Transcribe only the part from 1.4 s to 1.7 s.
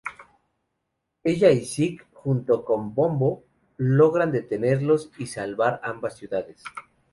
y